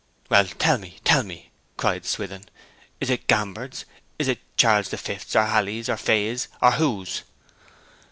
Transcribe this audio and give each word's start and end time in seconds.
'Well, 0.31 0.47
tell 0.47 0.79
me, 0.79 0.97
tell 1.03 1.21
me!' 1.21 1.51
cried 1.77 2.05
Swithin. 2.07 2.45
'Is 2.99 3.11
it 3.11 3.27
Gambart's? 3.27 3.85
Is 4.17 4.27
it 4.29 4.39
Charles 4.57 4.89
the 4.89 4.97
Fifth's, 4.97 5.35
or 5.35 5.45
Halley's, 5.45 5.89
or 5.89 5.95
Faye's, 5.97 6.47
or 6.59 6.71
whose?' 6.71 7.21